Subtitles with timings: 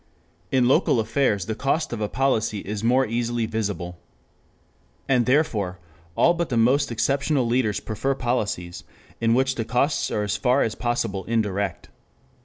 [0.51, 3.99] In local affairs the cost of a policy is more easily visible.
[5.07, 5.77] And therefore,
[6.15, 8.83] all but the most exceptional leaders prefer policies
[9.19, 11.89] in which the costs are as far as possible indirect.